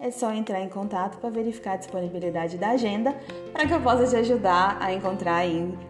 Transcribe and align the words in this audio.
é 0.00 0.10
só 0.10 0.32
entrar 0.32 0.62
em 0.62 0.68
contato 0.68 1.18
para 1.18 1.28
verificar 1.28 1.74
a 1.74 1.76
disponibilidade 1.76 2.56
da 2.56 2.70
agenda 2.70 3.14
para 3.52 3.66
que 3.66 3.74
eu 3.74 3.82
possa 3.82 4.06
te 4.06 4.16
ajudar 4.16 4.78
a 4.80 4.92
encontrar 4.94 5.44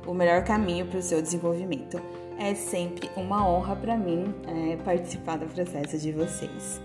o 0.05 0.12
melhor 0.12 0.42
caminho 0.42 0.84
para 0.86 0.98
o 0.98 1.03
seu 1.03 1.22
desenvolvimento. 1.22 2.03
É 2.36 2.55
sempre 2.55 3.08
uma 3.16 3.48
honra 3.48 3.77
para 3.77 3.97
mim 3.97 4.34
é, 4.48 4.77
participar 4.78 5.38
do 5.38 5.47
processo 5.47 5.97
de 5.97 6.11
vocês. 6.11 6.81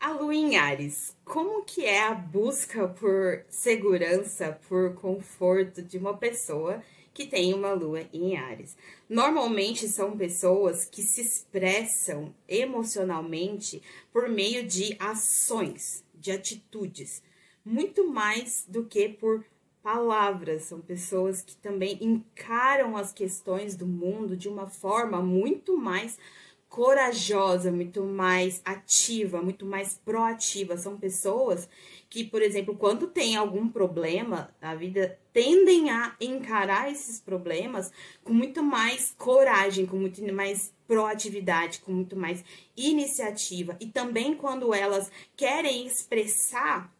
A 0.00 0.34
em 0.34 0.56
Ares, 0.56 1.16
como 1.24 1.62
que 1.62 1.84
é 1.84 2.08
a 2.08 2.14
busca 2.14 2.88
por 2.88 3.44
segurança, 3.48 4.58
por 4.68 4.94
conforto 4.94 5.80
de 5.80 5.96
uma 5.96 6.16
pessoa 6.16 6.82
que 7.14 7.24
tem 7.24 7.54
uma 7.54 7.72
lua 7.72 8.06
em 8.12 8.36
Ares. 8.36 8.76
Normalmente 9.08 9.86
são 9.88 10.16
pessoas 10.16 10.84
que 10.84 11.00
se 11.00 11.20
expressam 11.20 12.34
emocionalmente 12.48 13.80
por 14.12 14.28
meio 14.28 14.66
de 14.66 14.96
ações, 14.98 16.04
de 16.12 16.32
atitudes, 16.32 17.22
muito 17.64 18.10
mais 18.10 18.66
do 18.68 18.84
que 18.84 19.08
por 19.08 19.46
palavras. 19.80 20.64
São 20.64 20.80
pessoas 20.80 21.40
que 21.40 21.56
também 21.56 21.96
encaram 22.00 22.96
as 22.96 23.12
questões 23.12 23.76
do 23.76 23.86
mundo 23.86 24.36
de 24.36 24.48
uma 24.48 24.66
forma 24.66 25.22
muito 25.22 25.78
mais 25.78 26.18
corajosa, 26.74 27.70
muito 27.70 28.02
mais 28.02 28.60
ativa, 28.64 29.40
muito 29.40 29.64
mais 29.64 29.96
proativa. 30.04 30.76
São 30.76 30.98
pessoas 30.98 31.68
que, 32.10 32.24
por 32.24 32.42
exemplo, 32.42 32.74
quando 32.74 33.06
tem 33.06 33.36
algum 33.36 33.68
problema 33.68 34.52
na 34.60 34.74
vida, 34.74 35.16
tendem 35.32 35.92
a 35.92 36.16
encarar 36.20 36.90
esses 36.90 37.20
problemas 37.20 37.92
com 38.24 38.32
muito 38.32 38.60
mais 38.60 39.14
coragem, 39.16 39.86
com 39.86 39.96
muito 39.96 40.20
mais 40.34 40.74
proatividade, 40.84 41.78
com 41.78 41.92
muito 41.92 42.16
mais 42.16 42.44
iniciativa. 42.76 43.76
E 43.78 43.86
também 43.86 44.34
quando 44.34 44.74
elas 44.74 45.12
querem 45.36 45.86
expressar 45.86 46.92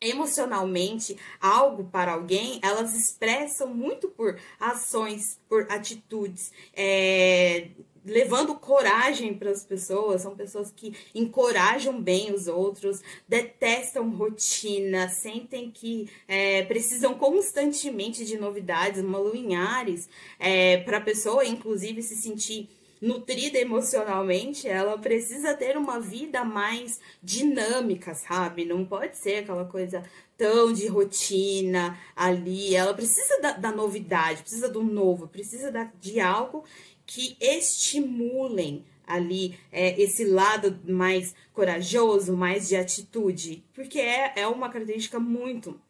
emocionalmente 0.00 1.16
algo 1.40 1.84
para 1.84 2.12
alguém, 2.12 2.60
elas 2.62 2.94
expressam 2.94 3.68
muito 3.74 4.08
por 4.08 4.38
ações, 4.60 5.40
por 5.48 5.66
atitudes, 5.70 6.52
é, 6.72 7.68
levando 8.04 8.54
coragem 8.54 9.34
para 9.34 9.50
as 9.50 9.64
pessoas, 9.64 10.22
são 10.22 10.34
pessoas 10.34 10.72
que 10.74 10.94
encorajam 11.14 12.00
bem 12.00 12.32
os 12.32 12.48
outros, 12.48 13.02
detestam 13.28 14.10
rotina, 14.10 15.08
sentem 15.08 15.70
que 15.70 16.08
é, 16.26 16.62
precisam 16.64 17.14
constantemente 17.14 18.24
de 18.24 18.38
novidades, 18.38 19.02
uma 19.02 19.18
lua 19.18 19.36
em 19.36 19.56
Ares, 19.56 20.08
é, 20.38 20.78
para 20.78 20.98
a 20.98 21.02
pessoa, 21.02 21.44
inclusive, 21.44 22.02
se 22.02 22.16
sentir 22.16 22.68
nutrida 23.00 23.58
emocionalmente, 23.58 24.66
ela 24.68 24.98
precisa 24.98 25.54
ter 25.54 25.76
uma 25.76 26.00
vida 26.00 26.44
mais 26.44 27.00
dinâmica, 27.22 28.14
sabe? 28.14 28.64
Não 28.64 28.84
pode 28.84 29.16
ser 29.16 29.36
aquela 29.36 29.64
coisa 29.64 30.02
tão 30.36 30.72
de 30.72 30.86
rotina 30.86 31.98
ali. 32.14 32.74
Ela 32.74 32.94
precisa 32.94 33.40
da, 33.40 33.52
da 33.52 33.72
novidade, 33.72 34.42
precisa 34.42 34.68
do 34.68 34.82
novo, 34.82 35.28
precisa 35.28 35.70
da, 35.70 35.90
de 36.00 36.20
algo 36.20 36.64
que 37.06 37.36
estimulem 37.40 38.84
ali 39.06 39.58
é, 39.72 40.00
esse 40.00 40.24
lado 40.24 40.78
mais 40.86 41.34
corajoso, 41.54 42.36
mais 42.36 42.68
de 42.68 42.76
atitude, 42.76 43.64
porque 43.72 43.98
é, 43.98 44.34
é 44.36 44.46
uma 44.46 44.68
característica 44.68 45.18
muito 45.18 45.80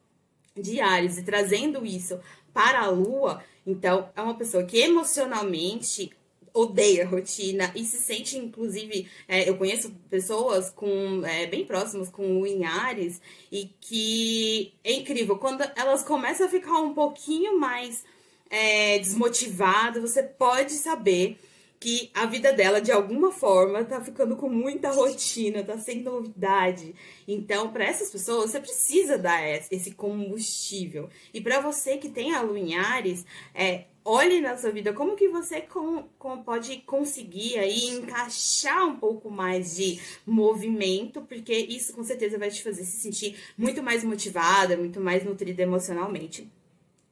de 0.56 0.80
Ares, 0.80 1.18
e 1.18 1.24
trazendo 1.24 1.84
isso 1.84 2.20
para 2.52 2.80
a 2.80 2.88
Lua, 2.88 3.42
então 3.66 4.08
é 4.16 4.22
uma 4.22 4.34
pessoa 4.34 4.64
que 4.64 4.78
emocionalmente 4.78 6.12
odeia 6.60 7.06
rotina 7.06 7.72
e 7.74 7.84
se 7.84 7.98
sente, 7.98 8.36
inclusive, 8.36 9.08
é, 9.28 9.48
eu 9.48 9.56
conheço 9.56 9.92
pessoas 10.10 10.70
com 10.70 11.24
é, 11.24 11.46
bem 11.46 11.64
próximas 11.64 12.08
com 12.08 12.40
o 12.40 12.46
em 12.46 12.64
Ares 12.64 13.20
e 13.50 13.70
que 13.80 14.72
é 14.82 14.92
incrível, 14.92 15.38
quando 15.38 15.62
elas 15.76 16.02
começam 16.02 16.46
a 16.46 16.50
ficar 16.50 16.80
um 16.80 16.94
pouquinho 16.94 17.58
mais 17.58 18.04
é, 18.50 18.98
desmotivada, 18.98 20.00
você 20.00 20.22
pode 20.22 20.72
saber 20.72 21.38
que 21.80 22.10
a 22.12 22.26
vida 22.26 22.52
dela, 22.52 22.80
de 22.80 22.90
alguma 22.90 23.30
forma, 23.30 23.84
tá 23.84 24.00
ficando 24.00 24.36
com 24.36 24.48
muita 24.48 24.90
rotina, 24.90 25.62
tá 25.62 25.78
sem 25.78 26.02
novidade. 26.02 26.94
Então, 27.26 27.70
para 27.70 27.84
essas 27.84 28.10
pessoas, 28.10 28.50
você 28.50 28.60
precisa 28.60 29.16
dar 29.16 29.40
esse 29.70 29.92
combustível. 29.92 31.08
E 31.32 31.40
para 31.40 31.60
você 31.60 31.96
que 31.96 32.08
tem 32.08 32.34
a 32.34 32.42
Lua 32.42 32.58
em 32.58 32.74
Ares, 32.74 33.24
é, 33.54 33.84
olhe 34.04 34.40
na 34.40 34.56
sua 34.56 34.72
vida 34.72 34.92
como 34.92 35.14
que 35.14 35.28
você 35.28 35.60
com, 35.60 36.04
com, 36.18 36.42
pode 36.42 36.78
conseguir 36.78 37.58
aí 37.58 37.90
encaixar 37.90 38.84
um 38.86 38.96
pouco 38.96 39.30
mais 39.30 39.76
de 39.76 40.00
movimento, 40.26 41.22
porque 41.22 41.54
isso 41.54 41.92
com 41.92 42.02
certeza 42.02 42.38
vai 42.38 42.50
te 42.50 42.62
fazer 42.62 42.84
se 42.84 42.96
sentir 42.96 43.36
muito 43.56 43.82
mais 43.82 44.02
motivada, 44.02 44.76
muito 44.76 45.00
mais 45.00 45.24
nutrida 45.24 45.62
emocionalmente 45.62 46.48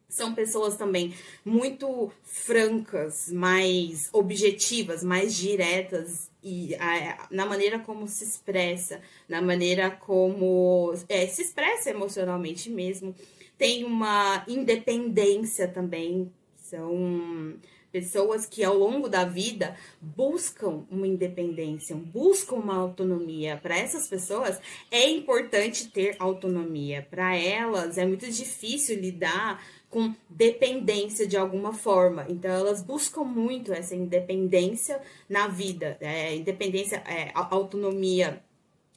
são 0.09 0.34
pessoas 0.34 0.77
também 0.77 1.15
muito 1.44 2.11
francas, 2.22 3.31
mais 3.31 4.09
objetivas, 4.12 5.03
mais 5.03 5.34
diretas 5.34 6.31
e 6.43 6.75
a, 6.77 7.27
na 7.31 7.44
maneira 7.44 7.78
como 7.78 8.06
se 8.06 8.25
expressa, 8.25 9.00
na 9.28 9.43
maneira 9.43 9.91
como 9.91 10.95
é, 11.09 11.27
se 11.27 11.43
expressa 11.43 11.91
emocionalmente 11.91 12.71
mesmo. 12.71 13.15
Tem 13.59 13.84
uma 13.84 14.45
independência 14.47 15.66
também, 15.66 16.31
são 16.56 17.56
pessoas 17.91 18.45
que 18.45 18.62
ao 18.62 18.77
longo 18.77 19.09
da 19.09 19.25
vida 19.25 19.75
buscam 20.00 20.84
uma 20.91 21.06
independência, 21.06 21.97
buscam 21.97 22.56
uma 22.56 22.77
autonomia. 22.77 23.56
Para 23.56 23.78
essas 23.78 24.06
pessoas 24.06 24.61
é 24.91 25.09
importante 25.09 25.89
ter 25.89 26.15
autonomia. 26.19 27.06
Para 27.11 27.34
elas 27.34 27.97
é 27.97 28.05
muito 28.05 28.31
difícil 28.31 29.00
lidar 29.00 29.65
com 29.97 30.15
dependência 30.29 31.27
de 31.27 31.39
alguma 31.39 31.73
forma. 31.73 32.27
Então, 32.29 32.51
elas 32.51 32.83
buscam 32.83 33.25
muito 33.25 33.72
essa 33.72 33.97
independência 33.97 35.01
na 35.27 35.48
vida, 35.48 35.97
é, 36.03 36.37
independência, 36.37 36.97
é, 36.97 37.31
autonomia 37.33 38.43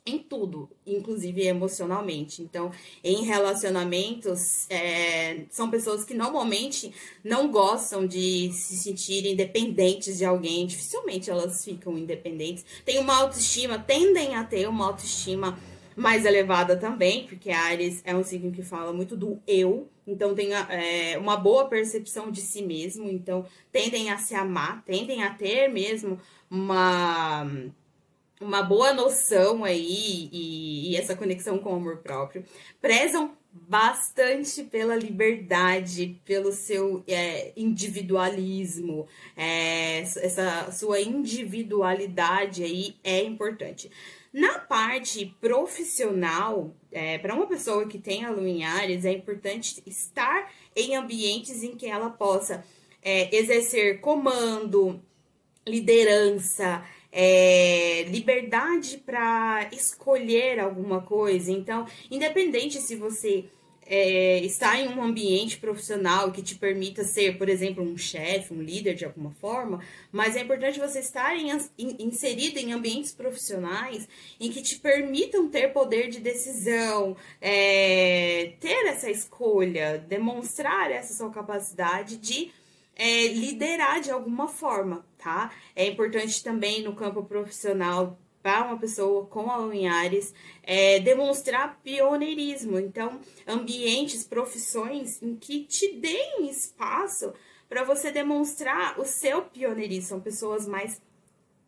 em 0.06 0.18
tudo, 0.18 0.70
inclusive 0.86 1.48
emocionalmente. 1.48 2.42
Então, 2.42 2.70
em 3.02 3.24
relacionamentos, 3.24 4.70
é, 4.70 5.46
são 5.50 5.70
pessoas 5.70 6.04
que 6.04 6.14
normalmente 6.14 6.94
não 7.24 7.50
gostam 7.50 8.06
de 8.06 8.52
se 8.52 8.76
sentirem 8.76 9.38
dependentes 9.38 10.18
de 10.18 10.26
alguém, 10.26 10.68
dificilmente 10.68 11.30
elas 11.30 11.64
ficam 11.64 11.98
independentes. 11.98 12.66
Tem 12.84 13.00
uma 13.00 13.16
autoestima, 13.16 13.80
tendem 13.80 14.36
a 14.36 14.44
ter 14.44 14.68
uma 14.68 14.88
autoestima 14.88 15.58
mais 15.96 16.26
elevada 16.26 16.78
também, 16.78 17.26
porque 17.26 17.52
Ares 17.52 18.02
é 18.06 18.16
um 18.16 18.24
signo 18.24 18.52
que 18.52 18.64
fala 18.64 18.94
muito 18.94 19.16
do 19.16 19.40
eu, 19.48 19.88
então 20.08 20.34
tem 20.34 20.54
é, 20.54 21.18
uma 21.18 21.38
boa 21.38 21.66
percepção 21.66 22.32
de 22.32 22.42
si 22.42 22.62
mesmo, 22.62 23.10
então 23.10 23.46
tendem 23.72 24.10
a 24.12 24.18
se 24.18 24.34
amar, 24.34 24.84
tendem 24.86 25.24
a 25.24 25.34
ter 25.34 25.68
mesmo 25.68 26.20
uma 26.50 27.46
uma 28.42 28.64
boa 28.64 28.94
noção 28.94 29.66
aí 29.66 30.30
e, 30.32 30.92
e 30.92 30.96
essa 30.96 31.16
conexão 31.16 31.60
com 31.60 31.74
o 31.74 31.76
amor 31.76 31.98
próprio. 31.98 32.46
Prezam 32.82 33.34
bastante 33.52 34.64
pela 34.64 34.96
liberdade, 34.96 36.20
pelo 36.24 36.52
seu 36.52 37.04
é, 37.08 37.52
individualismo, 37.58 39.08
é, 39.36 40.00
essa 40.00 40.72
sua 40.72 41.02
individualidade 41.02 42.64
aí 42.64 42.96
é 43.04 43.24
importante. 43.24 43.92
Na 44.32 44.60
parte 44.60 45.36
profissional, 45.42 46.76
é, 46.92 47.18
para 47.18 47.34
uma 47.34 47.48
pessoa 47.48 47.88
que 47.88 47.98
tem 47.98 48.26
a 48.26 48.32
é 49.04 49.12
importante 49.12 49.82
estar 49.88 50.52
em 50.76 50.96
ambientes 50.96 51.64
em 51.64 51.76
que 51.76 51.88
ela 51.88 52.12
possa 52.12 52.64
é, 53.02 53.36
exercer 53.36 54.00
comando, 54.02 55.02
liderança, 55.68 56.84
é, 57.12 58.04
liberdade 58.10 58.98
para 58.98 59.68
escolher 59.72 60.60
alguma 60.60 61.02
coisa. 61.02 61.52
Então, 61.52 61.88
independente 62.12 62.80
se 62.80 62.96
você 62.96 63.46
é, 63.92 64.38
está 64.46 64.80
em 64.80 64.88
um 64.88 65.02
ambiente 65.02 65.58
profissional 65.58 66.32
que 66.32 66.44
te 66.44 66.54
permita 66.54 67.04
ser, 67.04 67.40
por 67.40 67.50
exemplo, 67.50 67.84
um 67.84 67.98
chefe, 67.98 68.54
um 68.54 68.62
líder 68.62 68.94
de 68.94 69.04
alguma 69.04 69.32
forma, 69.32 69.84
mas 70.12 70.36
é 70.36 70.42
importante 70.42 70.80
você 70.80 71.00
estar 71.00 71.36
em, 71.36 71.50
in, 71.76 71.96
inserido 71.98 72.60
em 72.60 72.72
ambientes 72.72 73.12
profissionais 73.12 74.08
em 74.40 74.52
que 74.52 74.62
te 74.62 74.78
permitam 74.78 75.50
ter 75.50 75.74
poder 75.74 76.10
de 76.10 76.20
decisão, 76.20 77.18
é, 77.42 78.54
ter 78.60 78.86
essa 78.86 79.10
escolha, 79.10 79.98
demonstrar 79.98 80.92
essa 80.92 81.16
sua 81.16 81.32
capacidade 81.32 82.18
de 82.18 82.52
é, 82.96 83.28
liderar 83.28 84.02
de 84.02 84.12
alguma 84.12 84.48
forma, 84.48 85.04
tá? 85.18 85.52
É 85.76 85.88
importante 85.88 86.44
também 86.44 86.84
no 86.84 86.94
campo 86.94 87.24
profissional 87.24 88.20
para 88.42 88.66
uma 88.66 88.78
pessoa 88.78 89.26
com 89.26 89.52
a 89.52 89.76
em 89.76 89.88
Ares 89.88 90.34
é, 90.64 91.00
demonstrar 91.00 91.80
pioneirismo. 91.84 92.80
Então, 92.80 93.20
ambientes, 93.48 94.24
profissões 94.24 95.22
em 95.22 95.36
que 95.36 95.66
te 95.66 95.94
deem 95.94 96.50
espaço 96.50 97.34
para 97.68 97.84
você 97.84 98.12
demonstrar 98.12 99.00
o 99.00 99.06
seu 99.06 99.42
pioneirismo. 99.44 100.10
São 100.10 100.20
pessoas 100.20 100.68
mais 100.68 101.02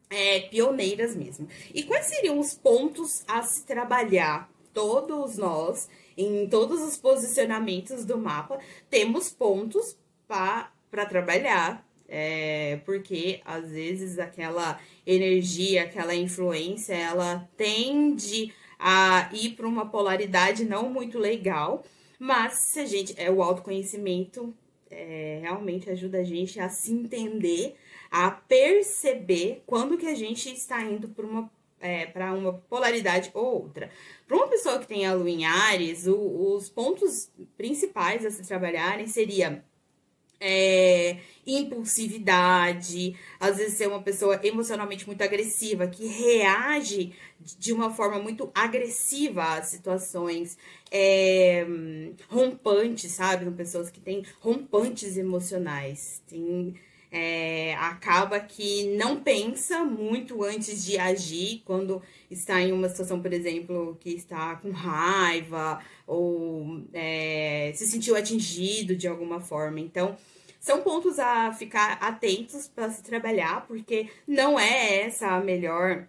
é, 0.09 0.41
pioneiras 0.41 1.15
mesmo. 1.15 1.47
E 1.73 1.83
quais 1.83 2.07
seriam 2.07 2.39
os 2.39 2.53
pontos 2.53 3.23
a 3.27 3.43
se 3.43 3.65
trabalhar? 3.65 4.49
Todos 4.73 5.37
nós, 5.37 5.89
em 6.15 6.47
todos 6.47 6.81
os 6.81 6.95
posicionamentos 6.97 8.05
do 8.05 8.17
mapa, 8.17 8.57
temos 8.89 9.29
pontos 9.29 9.97
para 10.27 10.71
para 10.91 11.05
trabalhar, 11.05 11.87
é, 12.13 12.81
porque 12.85 13.39
às 13.45 13.71
vezes 13.71 14.19
aquela 14.19 14.77
energia, 15.07 15.83
aquela 15.83 16.13
influência, 16.13 16.93
ela 16.93 17.49
tende 17.55 18.53
a 18.77 19.29
ir 19.31 19.51
para 19.51 19.65
uma 19.65 19.85
polaridade 19.85 20.65
não 20.65 20.89
muito 20.89 21.17
legal, 21.17 21.85
mas 22.19 22.55
se 22.55 22.81
a 22.81 22.85
gente 22.85 23.15
é 23.17 23.31
o 23.31 23.41
autoconhecimento 23.41 24.53
é, 24.89 25.39
realmente 25.41 25.89
ajuda 25.89 26.17
a 26.17 26.23
gente 26.23 26.59
a 26.59 26.67
se 26.67 26.91
entender, 26.91 27.75
a 28.11 28.29
perceber 28.29 29.63
quando 29.65 29.97
que 29.97 30.07
a 30.07 30.15
gente 30.15 30.53
está 30.53 30.83
indo 30.83 31.07
para 31.07 31.25
uma 31.25 31.49
é, 31.79 32.05
para 32.05 32.31
uma 32.33 32.53
polaridade 32.53 33.31
ou 33.33 33.63
outra. 33.63 33.89
Para 34.27 34.37
uma 34.37 34.47
pessoa 34.47 34.77
que 34.77 34.85
tem 34.85 35.07
a 35.07 35.15
lua 35.15 35.29
em 35.29 35.45
Ares, 35.45 36.05
o, 36.05 36.53
os 36.55 36.69
pontos 36.69 37.31
principais 37.57 38.23
a 38.23 38.29
se 38.29 38.43
trabalharem 38.43 39.07
seria 39.07 39.63
é, 40.41 41.00
impulsividade, 41.45 43.15
às 43.39 43.57
vezes 43.57 43.77
ser 43.77 43.87
uma 43.87 44.01
pessoa 44.01 44.39
emocionalmente 44.43 45.07
muito 45.07 45.21
agressiva, 45.21 45.87
que 45.87 46.05
reage 46.05 47.13
de 47.57 47.73
uma 47.73 47.91
forma 47.91 48.19
muito 48.19 48.51
agressiva 48.53 49.55
às 49.55 49.67
situações 49.67 50.57
é, 50.91 51.65
rompantes, 52.29 53.11
sabe? 53.11 53.45
São 53.45 53.53
pessoas 53.53 53.89
que 53.89 53.99
têm 53.99 54.23
rompantes 54.39 55.17
emocionais, 55.17 56.21
tem, 56.27 56.75
é, 57.11 57.73
acaba 57.75 58.39
que 58.39 58.95
não 58.97 59.21
pensa 59.21 59.83
muito 59.83 60.43
antes 60.43 60.83
de 60.85 60.97
agir 60.97 61.61
quando 61.65 62.01
está 62.29 62.61
em 62.61 62.71
uma 62.71 62.89
situação, 62.89 63.21
por 63.21 63.33
exemplo, 63.33 63.97
que 63.99 64.11
está 64.11 64.55
com 64.57 64.71
raiva 64.71 65.81
ou 66.05 66.83
é, 66.93 67.71
se 67.75 67.87
sentiu 67.87 68.15
atingido 68.15 68.95
de 68.95 69.07
alguma 69.07 69.39
forma. 69.41 69.79
Então, 69.79 70.17
são 70.61 70.83
pontos 70.83 71.17
a 71.17 71.51
ficar 71.51 71.93
atentos 71.93 72.67
para 72.67 72.91
se 72.91 73.01
trabalhar, 73.01 73.65
porque 73.65 74.07
não 74.27 74.59
é 74.59 75.01
essa 75.01 75.29
a 75.29 75.41
melhor 75.41 76.07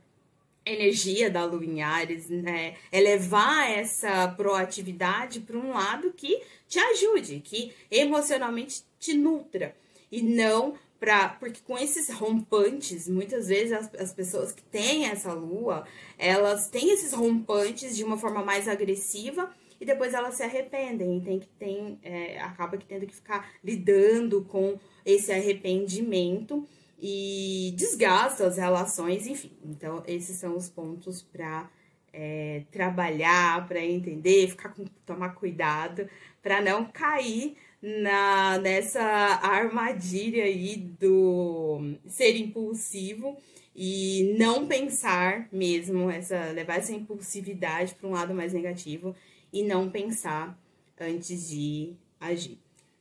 energia 0.65 1.31
da 1.31 1.45
Lua 1.47 1.65
em 1.65 1.83
Ares, 1.83 2.29
né? 2.29 2.77
É 2.93 3.01
levar 3.01 3.71
essa 3.71 4.29
proatividade 4.29 5.41
para 5.41 5.57
um 5.57 5.73
lado 5.73 6.13
que 6.13 6.43
te 6.69 6.79
ajude, 6.79 7.41
que 7.41 7.73
emocionalmente 7.91 8.85
te 9.01 9.15
nutra. 9.15 9.75
E 10.11 10.21
não 10.21 10.75
para. 11.01 11.31
Porque 11.31 11.63
com 11.67 11.79
esses 11.79 12.11
rompantes, 12.11 13.09
muitas 13.09 13.49
vezes 13.49 13.73
as, 13.73 13.95
as 13.95 14.13
pessoas 14.13 14.53
que 14.53 14.63
têm 14.65 15.07
essa 15.07 15.33
lua, 15.33 15.87
elas 16.19 16.69
têm 16.69 16.91
esses 16.91 17.15
rompantes 17.15 17.97
de 17.97 18.05
uma 18.05 18.19
forma 18.19 18.45
mais 18.45 18.69
agressiva 18.69 19.51
e 19.83 19.85
depois 19.85 20.15
elas 20.15 20.35
se 20.35 20.45
arrependem 20.45 21.19
e 21.19 21.21
tem 21.21 21.41
que 21.41 21.49
tem, 21.59 21.99
é, 22.05 22.39
acaba 22.39 22.77
que 22.77 22.87
tendo 22.87 23.05
que 23.05 23.17
ficar 23.17 23.51
lidando 23.65 24.45
com 24.45 24.79
esse 25.05 25.33
arrependimento 25.33 26.65
e 27.01 27.75
desgasta 27.77 28.47
as 28.47 28.59
relações, 28.59 29.27
enfim. 29.27 29.51
Então, 29.65 30.05
esses 30.07 30.39
são 30.39 30.57
os 30.57 30.71
pontos 30.71 31.21
para 31.21 31.69
é, 32.13 32.63
trabalhar, 32.71 33.67
para 33.67 33.85
entender, 33.85 34.51
ficar 34.51 34.69
com, 34.69 34.85
tomar 35.05 35.31
cuidado 35.31 36.09
para 36.41 36.61
não 36.61 36.85
cair 36.85 37.57
na 37.83 38.59
nessa 38.59 39.03
armadilha 39.03 40.45
aí 40.45 40.77
do 40.77 41.97
ser 42.07 42.37
impulsivo 42.37 43.37
e 43.75 44.37
não 44.39 44.69
pensar 44.69 45.49
mesmo 45.51 46.09
essa 46.09 46.53
levar 46.53 46.77
essa 46.77 46.93
impulsividade 46.93 47.97
para 47.97 48.09
um 48.09 48.13
lado 48.13 48.33
mais 48.33 48.53
negativo 48.53 49.17
e 49.53 49.63
não 49.63 49.91
pensar 49.91 50.59
antes 50.99 51.49
de 51.49 51.95
agir. 52.19 52.59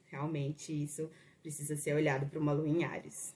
Realmente 0.07 0.71
isso 0.71 1.09
precisa 1.41 1.75
ser 1.75 1.93
olhado 1.93 2.27
para 2.27 2.39
uma 2.39 2.51
lua 2.51 2.67
em 2.67 2.83
Ares. 2.83 3.33